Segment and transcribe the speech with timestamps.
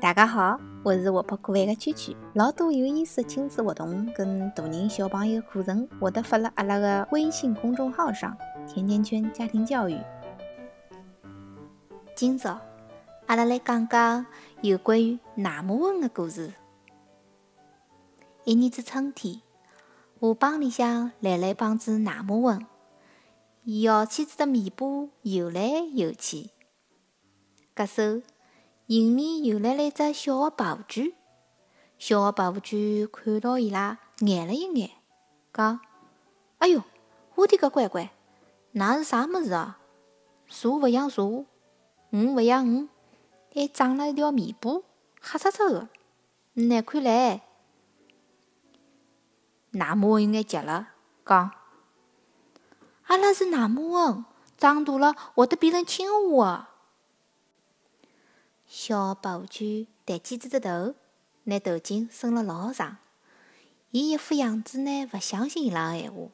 [0.00, 2.16] 大家好，我是活泼可爱的圈圈。
[2.32, 8.34] 老多有意思的亲子活动跟大人小朋友课程，我都发了阿拉的微信公众号上。
[8.66, 10.00] 甜甜圈家庭教育。
[12.16, 12.58] 今朝
[13.26, 14.24] 阿拉来讲讲
[14.62, 16.54] 有关于纳木翁的故事。
[18.44, 19.42] 一年子春天，
[20.18, 22.64] 河浜里向来了一帮子纳木翁，
[23.82, 24.86] 摇起子的尾巴
[25.20, 25.60] 游来
[25.92, 26.48] 游去。
[27.76, 28.22] 搿手。
[28.90, 31.14] 迎面游来了一只小的白狐居，
[31.96, 34.90] 小的白狐居看到伊拉，眼了一眼，
[35.54, 35.78] 讲
[36.58, 36.82] ：“哎哟，
[37.36, 38.10] 我的个乖乖，
[38.74, 39.78] 㑚是啥物事啊？
[40.48, 41.22] 蛇勿像蛇，
[42.10, 42.88] 鱼勿像鱼，
[43.54, 44.82] 还长了一条尾巴，
[45.20, 45.88] 黑漆漆的，
[46.54, 47.40] 难看唻！”
[49.70, 50.88] 纳木翁有眼急了，
[51.24, 51.52] 讲
[53.06, 54.24] ：“阿拉是纳木翁，
[54.58, 56.66] 长大了会得变成青蛙的。”
[58.72, 60.94] 小白狐居抬起只只头，
[61.42, 62.98] 拿头颈伸了老长。
[63.90, 66.28] 伊一副样子呢，勿相信伊拉个闲话。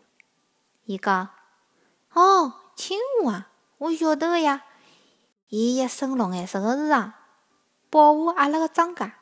[0.85, 1.31] 伊讲
[2.13, 4.65] ：“哦，青蛙啊，我晓得个呀。
[5.49, 7.13] 伊一身绿颜色个衣裳，
[7.89, 9.13] 保护阿拉个庄稼，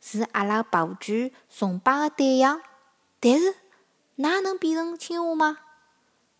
[0.00, 2.62] 是阿拉白狐居崇拜个对象。
[3.20, 3.54] 但是，
[4.14, 5.58] 哪能变成青蛙吗？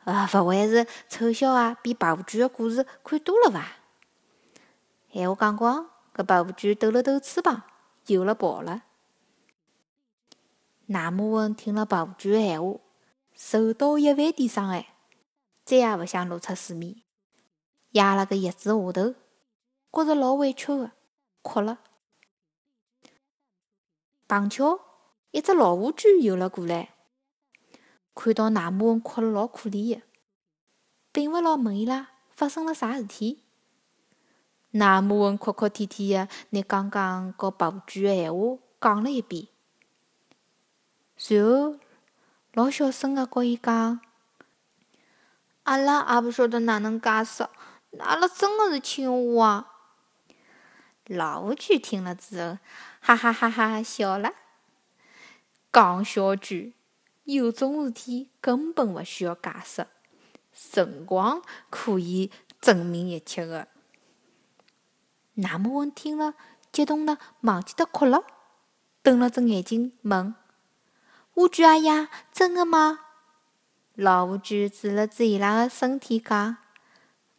[0.05, 3.67] 啊，勿会是丑小鸭比白狐居个故事看多了伐？
[5.13, 5.91] 闲话讲光。
[6.17, 7.65] 搿白狐居抖了抖翅膀，
[8.07, 8.85] 游了跑了。
[10.87, 12.81] 纳木翁听了白狐居的闲话，
[13.35, 14.95] 受到一万点伤害，
[15.63, 17.03] 再也勿想露出水面，
[17.91, 19.15] 压了个叶子下头，
[19.93, 20.93] 觉着老委屈的，
[21.43, 21.81] 哭了。
[24.27, 24.81] 碰巧
[25.33, 26.95] 一只老虎居游了过来，
[28.15, 30.03] 看到纳木翁哭了老可怜的，
[31.13, 33.43] 并勿牢问伊拉发生了啥事体。
[34.77, 39.49] 纳木文哭哭啼啼的，拿刚刚告白狐居的闲话讲了一遍，
[41.17, 41.79] 随后
[42.53, 44.01] 老小声的告伊讲
[45.65, 47.49] ：“阿拉也勿晓得哪能解释，
[47.99, 49.73] 阿拉真的是青蛙啊！”
[51.09, 52.59] 老虎居听了之后，
[53.01, 54.33] 哈哈哈哈笑了，
[55.73, 56.75] 讲小句，
[57.25, 59.87] 有种事体根本勿需要解释，
[60.53, 63.69] 辰光可以证明一切的。
[65.37, 66.35] 纳木翁听了，
[66.71, 68.25] 激动的忘记得哭了，
[69.03, 70.35] 瞪了只眼睛问
[71.35, 73.01] ：“乌龟阿爷，真的吗？”
[73.95, 76.57] 老乌龟指了指伊拉的身体讲：“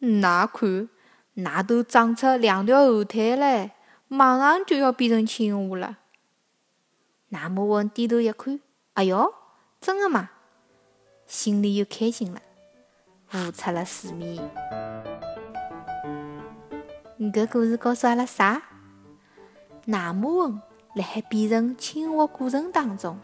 [0.00, 0.88] 㑚看，
[1.36, 3.76] 㑚都长出两条后腿来，
[4.08, 5.98] 马上就要变成青蛙了。”
[7.30, 8.60] 纳木翁低头一看，
[8.94, 9.34] 哎哟，
[9.80, 10.30] 真的吗？
[11.26, 12.40] 心里又开心了，
[13.26, 14.87] 浮出了水面。
[17.18, 18.62] 搿故事告诉阿拉啥？
[19.86, 20.60] 纳木翁
[20.94, 23.18] 辣海变成青蛙过程当中，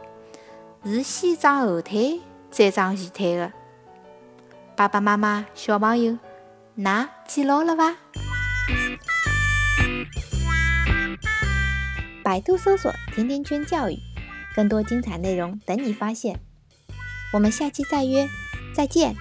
[0.85, 3.53] 是先长后腿，再长前腿的。
[4.75, 6.19] 爸爸妈妈、小朋友，
[6.77, 7.95] 㑚记牢了伐？
[12.25, 13.97] 百度搜索“甜甜圈教育”，
[14.57, 16.41] 更多精彩内容等你发现。
[17.33, 18.29] 我们下期再约，
[18.75, 19.15] 再见。